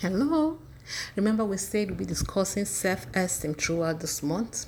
Hello. 0.00 0.56
Remember, 1.16 1.44
we 1.44 1.56
said 1.56 1.88
we'll 1.88 1.98
be 1.98 2.04
discussing 2.04 2.64
self 2.66 3.08
esteem 3.16 3.54
throughout 3.54 3.98
this 3.98 4.22
month. 4.22 4.66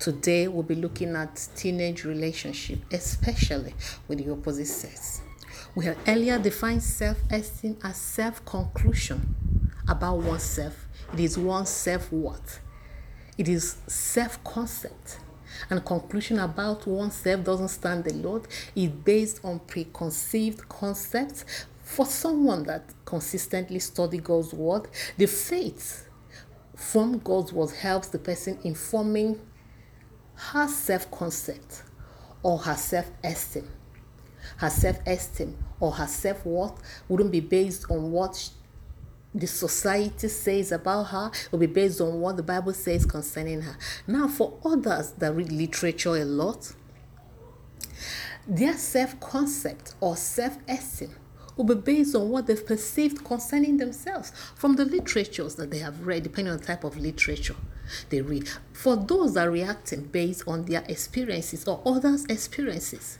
Today, 0.00 0.48
we'll 0.48 0.64
be 0.64 0.74
looking 0.74 1.14
at 1.14 1.46
teenage 1.54 2.02
relationship, 2.04 2.80
especially 2.92 3.72
with 4.08 4.18
the 4.18 4.32
opposite 4.32 4.66
sex. 4.66 5.22
We 5.76 5.84
have 5.84 5.96
earlier 6.08 6.40
defined 6.40 6.82
self 6.82 7.18
esteem 7.30 7.76
as 7.84 7.96
self 7.96 8.44
conclusion 8.44 9.70
about 9.86 10.18
oneself. 10.18 10.88
It 11.12 11.20
is 11.20 11.38
one's 11.38 11.68
self 11.68 12.10
worth. 12.10 12.58
It 13.38 13.48
is 13.48 13.76
self 13.86 14.42
concept. 14.42 15.20
And 15.70 15.84
conclusion 15.84 16.40
about 16.40 16.84
oneself 16.84 17.44
doesn't 17.44 17.68
stand 17.68 18.08
alone. 18.08 18.42
It's 18.74 18.92
based 18.92 19.44
on 19.44 19.60
preconceived 19.60 20.68
concepts 20.68 21.44
for 21.84 22.06
someone 22.06 22.64
that 22.64 22.82
consistently 23.04 23.78
study 23.78 24.18
God's 24.18 24.52
word, 24.54 24.88
the 25.18 25.26
faith 25.26 26.08
from 26.74 27.18
God's 27.18 27.52
word 27.52 27.70
helps 27.70 28.08
the 28.08 28.18
person 28.18 28.58
in 28.64 28.74
forming 28.74 29.38
her 30.34 30.66
self-concept 30.66 31.82
or 32.42 32.58
her 32.58 32.74
self-esteem. 32.74 33.68
Her 34.56 34.70
self-esteem 34.70 35.56
or 35.78 35.92
her 35.92 36.06
self-worth 36.06 36.72
wouldn't 37.08 37.30
be 37.30 37.40
based 37.40 37.90
on 37.90 38.10
what 38.10 38.50
the 39.34 39.46
society 39.46 40.28
says 40.28 40.70
about 40.70 41.04
her 41.04 41.28
it 41.34 41.48
will 41.50 41.58
be 41.58 41.66
based 41.66 42.00
on 42.00 42.20
what 42.20 42.36
the 42.36 42.42
Bible 42.42 42.72
says 42.72 43.04
concerning 43.04 43.62
her. 43.62 43.76
Now, 44.06 44.28
for 44.28 44.58
others 44.64 45.10
that 45.12 45.34
read 45.34 45.50
literature 45.50 46.16
a 46.16 46.24
lot, 46.24 46.72
their 48.46 48.74
self 48.74 49.18
concept 49.20 49.94
or 50.00 50.16
self 50.16 50.56
esteem 50.68 51.14
will 51.56 51.64
be 51.64 51.74
based 51.74 52.14
on 52.14 52.28
what 52.30 52.46
they've 52.46 52.66
perceived 52.66 53.24
concerning 53.24 53.76
themselves 53.76 54.32
from 54.56 54.76
the 54.76 54.84
literatures 54.84 55.54
that 55.56 55.70
they 55.70 55.78
have 55.78 56.06
read, 56.06 56.22
depending 56.22 56.52
on 56.52 56.58
the 56.58 56.64
type 56.64 56.84
of 56.84 56.96
literature 56.96 57.56
they 58.10 58.20
read. 58.20 58.48
For 58.72 58.96
those 58.96 59.34
that 59.34 59.48
are 59.48 59.50
reacting 59.50 60.04
based 60.04 60.44
on 60.46 60.64
their 60.64 60.84
experiences 60.88 61.66
or 61.66 61.80
others' 61.86 62.24
experiences, 62.26 63.18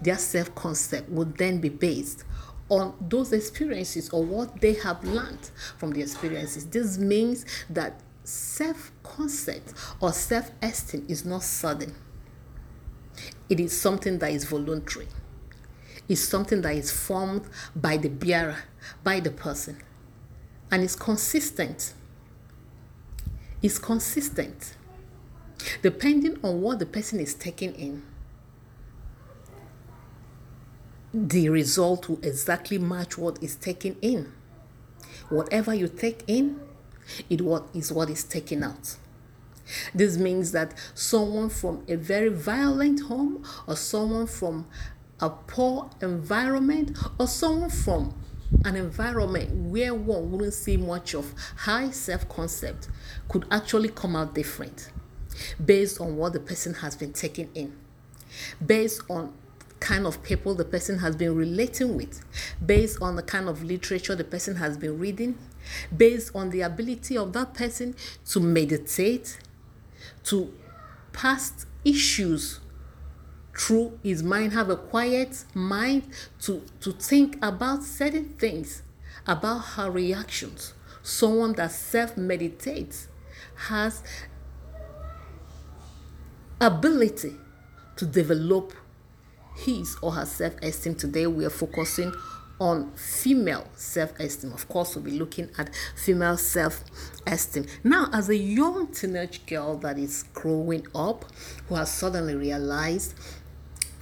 their 0.00 0.18
self 0.18 0.54
concept 0.54 1.08
would 1.10 1.36
then 1.38 1.60
be 1.60 1.68
based 1.68 2.24
on 2.68 2.94
those 3.00 3.32
experiences 3.32 4.08
or 4.10 4.24
what 4.24 4.60
they 4.60 4.74
have 4.74 5.04
learned 5.04 5.50
from 5.76 5.90
the 5.92 6.00
experiences. 6.00 6.66
This 6.66 6.98
means 6.98 7.44
that 7.70 8.00
self 8.24 8.90
concept 9.02 9.74
or 10.00 10.12
self 10.12 10.50
esteem 10.62 11.04
is 11.08 11.24
not 11.24 11.42
sudden, 11.42 11.94
it 13.48 13.60
is 13.60 13.78
something 13.78 14.18
that 14.18 14.32
is 14.32 14.44
voluntary 14.44 15.08
is 16.08 16.26
something 16.26 16.60
that 16.62 16.74
is 16.74 16.90
formed 16.90 17.42
by 17.74 17.96
the 17.96 18.08
bearer, 18.08 18.58
by 19.02 19.20
the 19.20 19.30
person, 19.30 19.78
and 20.70 20.82
is 20.82 20.96
consistent. 20.96 21.94
Is 23.62 23.78
consistent 23.78 24.74
depending 25.82 26.38
on 26.42 26.60
what 26.60 26.78
the 26.78 26.86
person 26.86 27.20
is 27.20 27.34
taking 27.34 27.74
in. 27.74 28.02
The 31.12 31.48
result 31.48 32.08
will 32.08 32.18
exactly 32.22 32.78
match 32.78 33.16
what 33.16 33.42
is 33.42 33.56
taken 33.56 33.96
in. 34.02 34.32
Whatever 35.28 35.74
you 35.74 35.88
take 35.88 36.24
in, 36.26 36.60
it 37.30 37.40
what 37.40 37.68
is 37.72 37.92
what 37.92 38.10
is 38.10 38.24
taken 38.24 38.64
out. 38.64 38.96
This 39.94 40.18
means 40.18 40.52
that 40.52 40.74
someone 40.94 41.48
from 41.48 41.84
a 41.88 41.96
very 41.96 42.28
violent 42.28 43.02
home 43.02 43.44
or 43.66 43.76
someone 43.76 44.26
from 44.26 44.66
a 45.24 45.30
poor 45.30 45.88
environment 46.02 46.96
or 47.18 47.26
someone 47.26 47.70
from 47.70 48.14
an 48.66 48.76
environment 48.76 49.50
where 49.70 49.94
one 49.94 50.30
wouldn't 50.30 50.52
see 50.52 50.76
much 50.76 51.14
of 51.14 51.32
high 51.56 51.90
self 51.90 52.28
concept 52.28 52.88
could 53.28 53.46
actually 53.50 53.88
come 53.88 54.14
out 54.14 54.34
different 54.34 54.90
based 55.64 55.98
on 55.98 56.16
what 56.16 56.34
the 56.34 56.40
person 56.40 56.74
has 56.74 56.94
been 56.94 57.12
taking 57.12 57.48
in, 57.54 57.74
based 58.64 59.00
on 59.08 59.32
kind 59.80 60.06
of 60.06 60.22
people 60.22 60.54
the 60.54 60.64
person 60.64 60.98
has 60.98 61.16
been 61.16 61.34
relating 61.34 61.96
with, 61.96 62.22
based 62.64 63.00
on 63.00 63.16
the 63.16 63.22
kind 63.22 63.48
of 63.48 63.64
literature 63.64 64.14
the 64.14 64.24
person 64.24 64.56
has 64.56 64.76
been 64.76 64.98
reading, 64.98 65.38
based 65.96 66.36
on 66.36 66.50
the 66.50 66.60
ability 66.60 67.16
of 67.16 67.32
that 67.32 67.54
person 67.54 67.96
to 68.26 68.40
meditate, 68.40 69.38
to 70.22 70.52
past 71.14 71.66
issues 71.82 72.60
through 73.56 73.98
his 74.02 74.22
mind 74.22 74.52
have 74.52 74.68
a 74.70 74.76
quiet 74.76 75.44
mind 75.54 76.02
to 76.40 76.62
to 76.80 76.92
think 76.92 77.36
about 77.42 77.82
certain 77.82 78.28
things 78.38 78.82
about 79.26 79.58
her 79.58 79.90
reactions 79.90 80.74
someone 81.02 81.52
that 81.52 81.70
self 81.70 82.16
meditates 82.16 83.08
has 83.68 84.02
ability 86.60 87.34
to 87.96 88.06
develop 88.06 88.72
his 89.56 89.96
or 90.02 90.12
her 90.12 90.26
self 90.26 90.54
esteem 90.62 90.94
today 90.94 91.26
we 91.26 91.44
are 91.44 91.50
focusing 91.50 92.12
on 92.60 92.92
female 92.92 93.66
self 93.74 94.18
esteem. 94.20 94.52
Of 94.52 94.68
course, 94.68 94.94
we'll 94.94 95.04
be 95.04 95.12
looking 95.12 95.50
at 95.58 95.74
female 95.96 96.36
self 96.36 96.84
esteem. 97.26 97.66
Now, 97.82 98.08
as 98.12 98.28
a 98.28 98.36
young 98.36 98.88
teenage 98.88 99.44
girl 99.46 99.76
that 99.78 99.98
is 99.98 100.24
growing 100.34 100.86
up, 100.94 101.24
who 101.68 101.74
has 101.74 101.92
suddenly 101.92 102.34
realized 102.34 103.14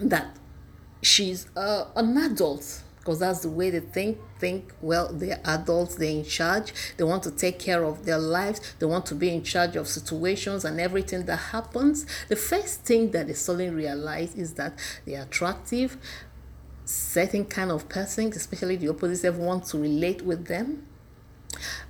that 0.08 0.36
she's 1.02 1.46
uh, 1.56 1.86
an 1.96 2.16
adult 2.16 2.82
because 2.98 3.18
that's 3.18 3.40
the 3.40 3.50
way 3.50 3.68
they 3.68 3.80
think 3.80 4.16
think 4.38 4.72
well 4.80 5.12
they're 5.12 5.40
adults 5.44 5.96
they're 5.96 6.10
in 6.10 6.24
charge. 6.24 6.72
They 6.96 7.04
want 7.04 7.24
to 7.24 7.32
take 7.32 7.58
care 7.58 7.82
of 7.84 8.04
their 8.04 8.18
lives. 8.18 8.60
They 8.78 8.86
want 8.86 9.06
to 9.06 9.14
be 9.14 9.34
in 9.34 9.42
charge 9.42 9.76
of 9.76 9.88
situations 9.88 10.64
and 10.64 10.80
everything 10.80 11.26
that 11.26 11.36
happens. 11.36 12.06
The 12.28 12.36
first 12.36 12.84
thing 12.84 13.10
that 13.10 13.26
they 13.26 13.32
suddenly 13.34 13.70
realize 13.70 14.34
is 14.36 14.54
that 14.54 14.78
they're 15.04 15.22
attractive. 15.22 15.96
Certain 16.84 17.44
kind 17.44 17.72
of 17.72 17.88
persons 17.88 18.36
especially 18.36 18.76
the 18.76 18.88
opposite 18.88 19.34
want 19.34 19.66
to 19.66 19.78
relate 19.78 20.22
with 20.22 20.46
them. 20.46 20.86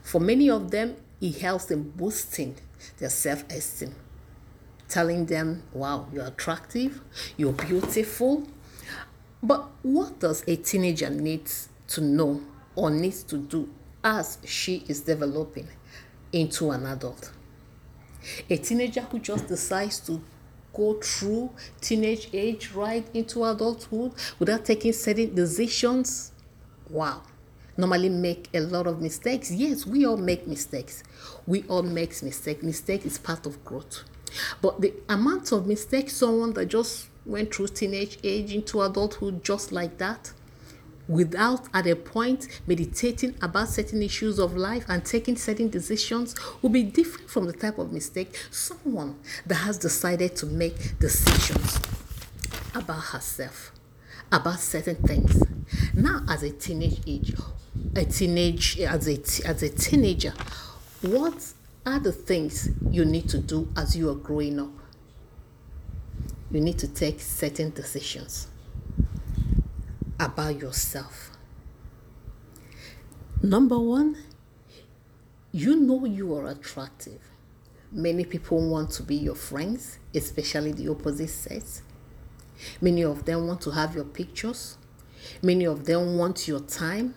For 0.02 0.20
many 0.20 0.48
of 0.48 0.70
them 0.70 0.96
it 1.20 1.38
helps 1.38 1.70
in 1.70 1.90
boosting 1.90 2.56
their 2.98 3.10
self-esteem 3.10 3.94
telling 4.92 5.24
them, 5.24 5.62
wow, 5.72 6.06
you're 6.12 6.26
attractive, 6.26 7.00
you're 7.38 7.54
beautiful. 7.54 8.46
But 9.42 9.70
what 9.82 10.20
does 10.20 10.44
a 10.46 10.56
teenager 10.56 11.08
need 11.08 11.50
to 11.88 12.02
know 12.02 12.42
or 12.76 12.90
needs 12.90 13.22
to 13.24 13.38
do 13.38 13.70
as 14.04 14.36
she 14.44 14.84
is 14.88 15.00
developing 15.00 15.68
into 16.30 16.70
an 16.70 16.84
adult? 16.84 17.32
A 18.50 18.56
teenager 18.58 19.00
who 19.00 19.18
just 19.18 19.48
decides 19.48 19.98
to 20.00 20.22
go 20.74 20.94
through 20.94 21.50
teenage 21.80 22.28
age 22.34 22.72
right 22.72 23.06
into 23.14 23.44
adulthood 23.44 24.12
without 24.38 24.64
taking 24.66 24.92
certain 24.92 25.34
decisions, 25.34 26.32
wow, 26.90 27.22
normally 27.78 28.10
make 28.10 28.50
a 28.52 28.60
lot 28.60 28.86
of 28.86 29.00
mistakes. 29.00 29.50
Yes, 29.50 29.86
we 29.86 30.04
all 30.04 30.18
make 30.18 30.46
mistakes. 30.46 31.02
We 31.46 31.62
all 31.64 31.82
make 31.82 32.22
mistakes. 32.22 32.62
Mistake 32.62 33.06
is 33.06 33.16
part 33.18 33.46
of 33.46 33.64
growth. 33.64 34.04
But 34.60 34.80
the 34.80 34.94
amount 35.08 35.52
of 35.52 35.66
mistakes 35.66 36.16
someone 36.16 36.52
that 36.54 36.66
just 36.66 37.08
went 37.24 37.54
through 37.54 37.68
teenage 37.68 38.18
age 38.24 38.52
into 38.52 38.82
adulthood 38.82 39.44
just 39.44 39.72
like 39.72 39.98
that, 39.98 40.32
without 41.08 41.68
at 41.74 41.86
a 41.86 41.94
point 41.96 42.48
meditating 42.66 43.34
about 43.42 43.68
certain 43.68 44.02
issues 44.02 44.38
of 44.38 44.56
life 44.56 44.84
and 44.88 45.04
taking 45.04 45.36
certain 45.36 45.68
decisions 45.68 46.34
will 46.62 46.70
be 46.70 46.82
different 46.82 47.28
from 47.28 47.46
the 47.46 47.52
type 47.52 47.78
of 47.78 47.92
mistake 47.92 48.38
someone 48.50 49.18
that 49.46 49.56
has 49.56 49.78
decided 49.78 50.34
to 50.36 50.46
make 50.46 50.98
decisions 50.98 51.80
about 52.74 53.00
herself 53.00 53.72
about 54.30 54.58
certain 54.58 54.96
things. 54.96 55.42
Now 55.92 56.22
as 56.28 56.42
a 56.42 56.50
teenage 56.50 57.00
age 57.06 57.34
a 57.94 58.04
teenage 58.04 58.78
as 58.80 59.08
a 59.08 59.46
as 59.46 59.62
a 59.62 59.68
teenager 59.68 60.32
what 61.02 61.52
are 61.84 61.98
the 61.98 62.12
things 62.12 62.70
you 62.90 63.04
need 63.04 63.28
to 63.28 63.38
do 63.38 63.68
as 63.76 63.96
you 63.96 64.08
are 64.10 64.14
growing 64.14 64.60
up. 64.60 64.72
You 66.50 66.60
need 66.60 66.78
to 66.78 66.88
take 66.88 67.20
certain 67.20 67.70
decisions 67.70 68.48
about 70.20 70.60
yourself. 70.60 71.30
Number 73.42 73.78
one, 73.78 74.16
you 75.50 75.76
know 75.76 76.04
you 76.04 76.34
are 76.36 76.46
attractive. 76.46 77.20
Many 77.90 78.24
people 78.24 78.60
want 78.70 78.90
to 78.92 79.02
be 79.02 79.16
your 79.16 79.34
friends, 79.34 79.98
especially 80.14 80.72
the 80.72 80.88
opposite 80.88 81.28
sex. 81.28 81.82
Many 82.80 83.02
of 83.02 83.24
them 83.24 83.46
want 83.48 83.60
to 83.62 83.70
have 83.72 83.94
your 83.94 84.04
pictures. 84.04 84.78
Many 85.42 85.64
of 85.64 85.84
them 85.84 86.16
want 86.16 86.46
your 86.46 86.60
time 86.60 87.14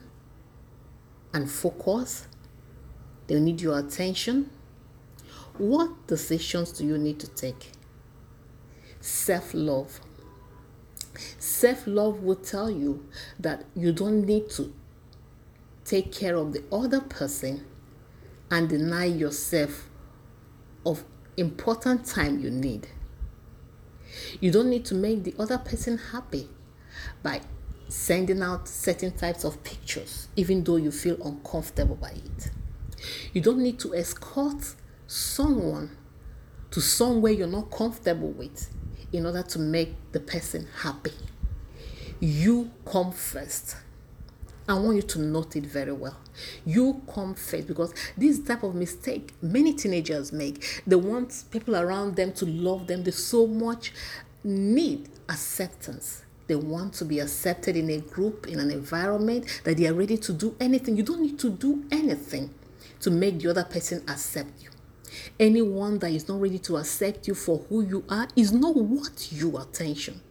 and 1.33 1.50
focus. 1.50 2.27
They 3.27 3.39
need 3.39 3.62
your 3.62 3.80
attention. 3.80 4.50
What 5.57 6.07
decisions 6.07 6.72
do 6.72 6.86
you 6.86 6.98
need 6.98 7.19
to 7.19 7.27
take? 7.27 7.72
Self 9.00 9.54
love. 9.54 10.00
Self 11.39 11.88
love 11.88 12.22
will 12.24 12.36
tell 12.36 12.69
you 12.69 13.07
that 13.39 13.66
you 13.75 13.94
don't 13.94 14.25
need 14.25 14.50
to 14.51 14.74
take 15.86 16.12
care 16.12 16.36
of 16.36 16.51
the 16.51 16.63
other 16.72 17.00
person 17.00 17.66
and 18.51 18.68
deny 18.68 19.06
yourself 19.06 19.89
of 20.86 21.04
important 21.38 22.06
time 22.06 22.39
you 22.39 22.50
need. 22.50 22.88
You 24.39 24.51
don't 24.51 24.69
need 24.69 24.86
to 24.86 24.95
make 24.95 25.24
the 25.24 25.36
other 25.39 25.57
person 25.57 25.98
happy 25.98 26.50
by 27.24 27.42
sending 27.88 28.42
out 28.42 28.68
certain 28.68 29.12
types 29.12 29.44
of 29.44 29.63
pictures, 29.63 30.28
even 30.36 30.63
though 30.63 30.78
you 30.78 30.92
feel 30.92 31.21
uncomfortable 31.24 31.95
by 31.95 32.12
it. 32.12 32.50
You 33.34 33.42
don't 33.42 33.60
need 33.60 33.80
to 33.80 33.94
escort 33.94 34.75
someone 35.07 35.92
to 36.72 36.81
somewhere 36.81 37.31
you're 37.31 37.48
not 37.48 37.72
comfortable 37.72 38.31
with 38.31 38.69
in 39.13 39.25
order 39.25 39.44
to 39.44 39.60
make 39.60 39.94
the 40.12 40.19
person 40.19 40.68
happy. 40.81 41.12
You 42.19 42.72
come 42.86 43.12
first. 43.12 43.78
I 44.68 44.74
want 44.74 44.96
you 44.96 45.04
to 45.04 45.19
note 45.19 45.56
it 45.56 45.66
very 45.66 45.92
well. 45.92 46.18
You 46.66 47.02
come 47.13 47.36
first 47.36 47.68
because 47.68 47.94
this 48.18 48.40
type 48.40 48.63
of 48.63 48.74
mistake 48.74 49.34
many 49.42 49.74
teenagers 49.74 50.31
make. 50.31 50.81
They 50.88 50.96
want 50.96 51.46
people 51.52 51.75
around 51.75 52.16
them 52.16 52.34
to 52.34 52.46
love 52.46 52.88
them. 52.88 53.04
They 53.04 53.12
so 53.12 53.46
much 53.46 53.94
need 54.44 55.07
acceptance. 55.30 56.24
They 56.48 56.56
want 56.56 56.94
to 56.96 57.06
be 57.06 57.19
accepted 57.19 57.75
in 57.75 57.90
a 57.90 58.00
group, 58.00 58.48
in 58.48 58.60
an 58.60 58.72
environment 58.72 59.62
that 59.63 59.78
they 59.78 59.88
are 59.88 59.94
ready 59.94 60.18
to 60.18 60.34
do 60.34 60.56
anything. 60.60 60.98
You 60.98 61.04
don't 61.04 61.22
need 61.22 61.40
to 61.40 61.50
do 61.50 61.86
anything 61.92 62.50
to 63.06 63.12
make 63.12 63.40
the 63.40 63.48
other 63.52 63.63
person 63.63 64.04
accept 64.07 64.63
you. 64.63 64.69
Anyone 65.40 66.00
that 66.00 66.12
is 66.12 66.28
not 66.28 66.42
ready 66.42 66.57
to 66.57 66.78
accept 66.78 67.28
you 67.28 67.36
for 67.36 67.60
who 67.69 67.86
you 67.86 68.04
are 68.10 68.28
is 68.36 68.52
not 68.52 68.75
worth 68.75 69.31
your 69.31 69.62
attention, 69.62 70.22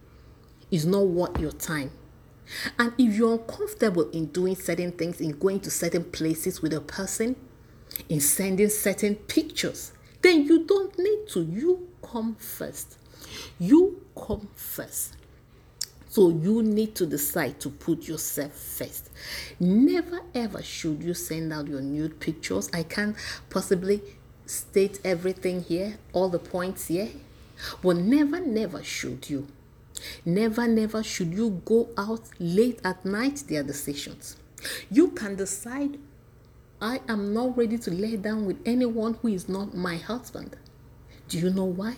is 0.73 0.85
not 0.85 1.06
worth 1.06 1.38
your 1.38 1.53
time. 1.53 1.93
And 2.76 2.93
if 2.99 3.15
you're 3.15 3.35
uncomfortable 3.35 4.11
in 4.11 4.26
doing 4.26 4.56
certain 4.56 4.91
things, 4.91 5.21
in 5.21 5.38
going 5.38 5.61
to 5.61 5.71
certain 5.71 6.03
places 6.03 6.62
with 6.62 6.73
a 6.75 6.81
person, 6.81 7.37
in 8.09 8.19
sending 8.21 8.69
certain 8.71 9.15
pictures, 9.15 9.93
then 10.21 10.44
you 10.44 10.67
don't 10.67 10.99
need 10.99 11.29
to. 11.29 11.43
You 11.43 11.88
come 12.03 12.35
first. 12.35 12.99
You 13.61 14.03
come 14.17 14.49
first. 14.56 15.17
So 16.14 16.28
you 16.28 16.62
need 16.62 16.94
to 16.94 17.06
decide 17.06 17.58
to 17.58 17.70
put 17.70 18.06
yourself 18.06 18.52
first. 18.52 19.11
Never 19.58 20.20
ever 20.32 20.62
should 20.62 21.02
you 21.02 21.12
send 21.12 21.52
out 21.52 21.66
your 21.66 21.81
nude 21.81 22.20
pictures. 22.20 22.70
I 22.72 22.84
can't 22.84 23.16
possibly 23.50 24.00
state 24.46 25.00
everything 25.05 25.64
here, 25.64 25.99
all 26.12 26.28
the 26.28 26.38
points 26.38 26.87
here. 26.87 27.08
But 27.82 27.96
never, 27.96 28.38
never 28.38 28.84
should 28.84 29.28
you. 29.28 29.49
Never, 30.25 30.69
never 30.69 31.02
should 31.02 31.34
you 31.34 31.61
go 31.64 31.88
out 31.99 32.31
late 32.38 32.78
at 32.84 33.05
night. 33.05 33.43
Their 33.49 33.64
decisions. 33.64 34.37
You 34.93 35.08
can 35.08 35.34
decide, 35.34 35.99
I 36.81 37.00
am 37.08 37.34
not 37.34 37.58
ready 37.58 37.76
to 37.78 37.90
lay 37.90 38.16
down 38.19 38.46
with 38.46 38.58
anyone 38.64 39.14
who 39.14 39.26
is 39.26 39.49
not 39.49 39.75
my 39.75 39.96
husband. 39.96 40.55
Do 41.26 41.40
you 41.40 41.50
know 41.50 41.64
why? 41.64 41.96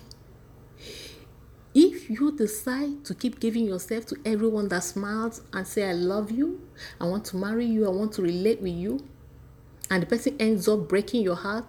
If 2.09 2.21
you 2.21 2.31
decide 2.31 3.05
to 3.07 3.15
keep 3.17 3.41
giving 3.41 3.65
yourself 3.65 4.07
to 4.07 4.17
everyone 4.25 4.69
that 4.69 4.85
smiles 4.85 5.43
and 5.53 5.67
say, 5.67 5.89
I 5.91 5.93
love 5.93 6.31
you, 6.31 6.61
I 7.01 7.05
want 7.05 7.25
to 7.27 7.37
marry 7.37 7.67
you, 7.67 7.85
I 7.85 7.89
want 7.89 8.13
to 8.13 8.23
relate 8.23 8.63
with 8.63 8.75
you, 8.75 9.05
and 9.91 10.05
the 10.05 10.07
person 10.07 10.37
ends 10.39 10.69
up 10.69 10.89
breaking 10.89 11.23
your 11.23 11.35
heart, 11.35 11.65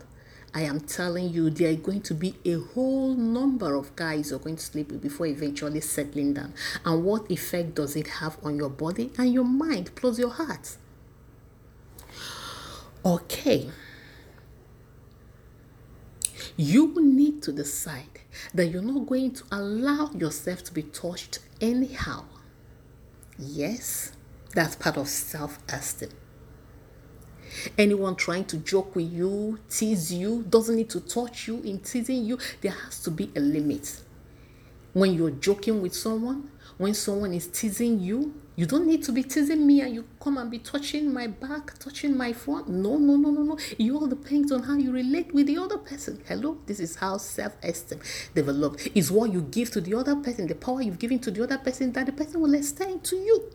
I 0.53 0.61
am 0.61 0.81
telling 0.81 1.29
you, 1.29 1.49
there 1.49 1.71
are 1.71 1.75
going 1.75 2.01
to 2.01 2.13
be 2.13 2.35
a 2.45 2.53
whole 2.53 3.15
number 3.15 3.73
of 3.73 3.95
guys 3.95 4.29
you're 4.29 4.37
going 4.37 4.57
to 4.57 4.63
sleep 4.63 4.91
with 4.91 5.01
before 5.01 5.25
eventually 5.25 5.81
settling 5.81 6.35
down. 6.35 6.53
And 6.85 7.03
what 7.03 7.31
effect 7.31 7.73
does 7.73 7.95
it 7.95 8.05
have 8.07 8.37
on 8.43 8.57
your 8.57 8.69
body 8.69 9.11
and 9.17 9.33
your 9.33 9.43
mind, 9.43 9.95
plus 9.95 10.19
your 10.19 10.29
heart? 10.29 10.77
Okay. 13.03 13.71
You 16.55 16.93
need 17.01 17.41
to 17.41 17.51
decide 17.51 18.19
that 18.53 18.67
you're 18.67 18.81
not 18.81 19.05
going 19.07 19.31
to 19.33 19.43
allow 19.51 20.11
yourself 20.11 20.63
to 20.65 20.73
be 20.73 20.83
touched 20.83 21.39
anyhow. 21.61 22.25
Yes, 23.39 24.11
that's 24.53 24.75
part 24.75 24.97
of 24.97 25.07
self 25.07 25.59
esteem. 25.69 26.09
Anyone 27.77 28.15
trying 28.15 28.45
to 28.45 28.57
joke 28.57 28.95
with 28.95 29.11
you, 29.11 29.59
tease 29.69 30.13
you, 30.13 30.43
doesn't 30.49 30.75
need 30.75 30.89
to 30.91 30.99
touch 30.99 31.47
you 31.47 31.61
in 31.61 31.79
teasing 31.79 32.25
you. 32.25 32.37
There 32.61 32.71
has 32.71 32.99
to 33.03 33.11
be 33.11 33.31
a 33.35 33.39
limit. 33.39 34.01
When 34.93 35.13
you're 35.13 35.31
joking 35.31 35.81
with 35.81 35.95
someone, 35.95 36.49
when 36.77 36.93
someone 36.93 37.33
is 37.33 37.47
teasing 37.47 37.99
you, 37.99 38.33
you 38.57 38.65
don't 38.65 38.87
need 38.87 39.03
to 39.03 39.11
be 39.11 39.21
teasing 39.21 39.67
me 39.67 39.81
and 39.81 39.93
you 39.93 40.03
come 40.19 40.39
and 40.39 40.49
be 40.49 40.57
touching 40.57 41.13
my 41.13 41.27
back, 41.27 41.77
touching 41.77 42.17
my 42.17 42.33
front. 42.33 42.67
No, 42.67 42.97
no, 42.97 43.15
no, 43.15 43.29
no, 43.29 43.43
no. 43.43 43.57
It 43.77 43.91
all 43.91 44.07
depends 44.07 44.51
on 44.51 44.63
how 44.63 44.75
you 44.75 44.91
relate 44.91 45.31
with 45.31 45.45
the 45.45 45.59
other 45.59 45.77
person. 45.77 46.23
Hello? 46.27 46.57
This 46.65 46.79
is 46.79 46.95
how 46.95 47.17
self 47.17 47.53
esteem 47.61 47.99
develops. 48.33 48.87
Is 48.95 49.11
what 49.11 49.31
you 49.31 49.41
give 49.41 49.69
to 49.71 49.79
the 49.79 49.93
other 49.93 50.15
person, 50.15 50.47
the 50.47 50.55
power 50.55 50.81
you've 50.81 50.97
given 50.97 51.19
to 51.19 51.29
the 51.29 51.43
other 51.43 51.59
person 51.59 51.91
that 51.91 52.07
the 52.07 52.11
person 52.11 52.41
will 52.41 52.55
extend 52.55 53.03
to 53.03 53.15
you. 53.15 53.51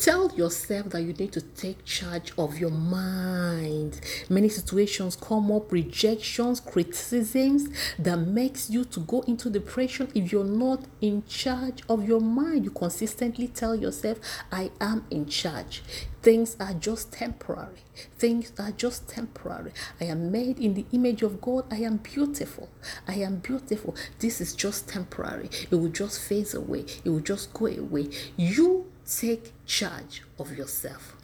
Tell 0.00 0.32
yourself 0.34 0.88
that 0.90 1.02
you 1.02 1.12
need 1.12 1.32
to 1.32 1.42
take 1.42 1.84
charge 1.84 2.32
of 2.38 2.56
your 2.56 2.70
mind. 2.70 4.00
Many 4.30 4.48
situations 4.48 5.14
come 5.14 5.52
up, 5.52 5.70
rejections, 5.70 6.58
criticisms 6.58 7.68
that 7.98 8.16
makes 8.16 8.70
you 8.70 8.86
to 8.86 9.00
go 9.00 9.20
into 9.26 9.50
depression 9.50 10.10
if 10.14 10.32
you're 10.32 10.42
not 10.42 10.84
in 11.02 11.22
charge 11.26 11.82
of 11.86 12.08
your 12.08 12.22
mind. 12.22 12.64
You 12.64 12.70
consistently 12.70 13.48
tell 13.48 13.74
yourself, 13.74 14.20
I 14.50 14.70
am 14.80 15.04
in 15.10 15.26
charge. 15.26 15.82
Things 16.22 16.56
are 16.58 16.72
just 16.72 17.12
temporary. 17.12 17.80
Things 18.18 18.52
are 18.58 18.72
just 18.72 19.06
temporary. 19.06 19.72
I 20.00 20.04
am 20.04 20.32
made 20.32 20.58
in 20.58 20.72
the 20.72 20.86
image 20.92 21.20
of 21.20 21.42
God. 21.42 21.66
I 21.70 21.82
am 21.82 21.98
beautiful. 21.98 22.70
I 23.06 23.16
am 23.16 23.36
beautiful. 23.36 23.94
This 24.18 24.40
is 24.40 24.54
just 24.54 24.88
temporary. 24.88 25.50
It 25.70 25.74
will 25.74 25.88
just 25.88 26.22
fade 26.22 26.54
away. 26.54 26.86
It 27.04 27.10
will 27.10 27.20
just 27.20 27.52
go 27.52 27.66
away. 27.66 28.08
You 28.38 28.89
take 29.18 29.52
charge 29.66 30.22
of 30.38 30.56
yourself. 30.56 31.16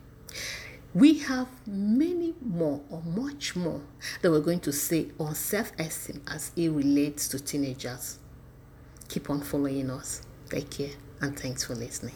We 0.94 1.19
have 1.21 1.49
many 1.67 2.35
more 2.41 2.81
or 2.91 3.03
much 3.03 3.55
more 3.55 3.83
that 4.23 4.31
we're 4.31 4.41
going 4.41 4.61
to 4.61 4.73
say 4.73 5.09
on 5.21 5.35
self 5.35 5.73
esteem 5.79 6.23
as 6.27 6.53
it 6.56 6.71
relates 6.71 7.29
to 7.29 7.38
teenagers. 7.38 8.19
Keep 9.09 9.31
on 9.31 9.41
following 9.41 9.91
us. 9.91 10.23
Take 10.49 10.71
care 10.71 10.94
and 11.21 11.38
thanks 11.38 11.65
for 11.65 11.75
listening. 11.75 12.15